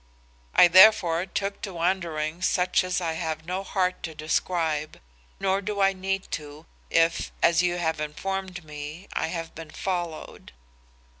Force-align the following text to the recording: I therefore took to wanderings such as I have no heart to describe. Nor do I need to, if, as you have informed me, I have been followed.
I 0.55 0.67
therefore 0.67 1.27
took 1.27 1.61
to 1.61 1.75
wanderings 1.75 2.47
such 2.47 2.83
as 2.83 3.01
I 3.01 3.13
have 3.13 3.45
no 3.45 3.61
heart 3.63 4.01
to 4.01 4.15
describe. 4.15 4.99
Nor 5.39 5.61
do 5.61 5.79
I 5.79 5.93
need 5.93 6.31
to, 6.31 6.65
if, 6.89 7.31
as 7.43 7.61
you 7.61 7.77
have 7.77 7.99
informed 7.99 8.63
me, 8.63 9.07
I 9.13 9.27
have 9.27 9.53
been 9.53 9.69
followed. 9.69 10.53